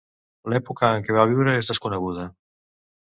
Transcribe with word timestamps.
L'època 0.53 0.89
en 0.95 1.05
què 1.07 1.17
va 1.17 1.27
viure 1.33 1.55
és 1.59 1.69
desconeguda. 1.73 2.29